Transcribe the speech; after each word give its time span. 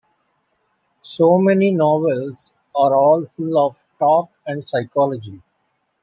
So 1.03 1.37
many 1.37 1.69
novels 1.69 2.53
are 2.73 2.95
all 2.95 3.27
full 3.37 3.55
of 3.59 3.77
talk 3.99 4.29
and 4.47 4.67
psychology. 4.67 5.43